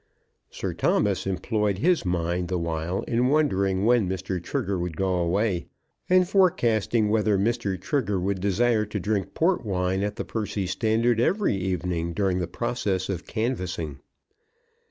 Sir 0.49 0.73
Thomas 0.73 1.27
employed 1.27 1.77
his 1.77 2.05
mind 2.05 2.47
the 2.47 2.57
while 2.57 3.03
in 3.03 3.27
wondering 3.27 3.85
when 3.85 4.09
Mr. 4.09 4.41
Trigger 4.41 4.79
would 4.79 4.97
go 4.97 5.13
away, 5.17 5.67
and 6.09 6.27
forecasting 6.27 7.07
whether 7.09 7.37
Mr. 7.37 7.79
Trigger 7.79 8.19
would 8.19 8.41
desire 8.41 8.83
to 8.87 8.99
drink 8.99 9.35
port 9.35 9.63
wine 9.63 10.01
at 10.01 10.15
the 10.15 10.25
Percy 10.25 10.65
Standard 10.65 11.19
every 11.19 11.53
evening 11.55 12.13
during 12.13 12.39
the 12.39 12.47
process 12.47 13.09
of 13.09 13.27
canvassing. 13.27 13.99